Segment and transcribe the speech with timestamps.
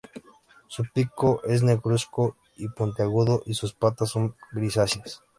[0.67, 5.21] Su pico es negruzco y puntiagudo y sus patas son grisáceas.